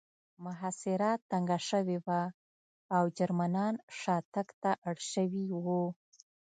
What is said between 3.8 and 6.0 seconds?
شاتګ ته اړ شوي وو